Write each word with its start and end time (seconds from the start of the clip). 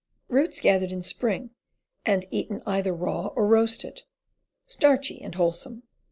Roots 0.29 0.59
gathered 0.59 0.91
in 0.91 1.03
spring 1.03 1.51
and 2.07 2.25
eaten 2.31 2.63
either 2.65 2.91
raw 2.91 3.27
or 3.35 3.45
roasted. 3.45 4.01
Starchy 4.65 5.21
and 5.21 5.35
wholesome. 5.35 5.83